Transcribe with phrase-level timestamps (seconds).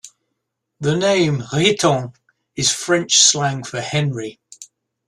[0.79, 2.13] The name "Riton"
[2.55, 4.39] is French slang for "Henry".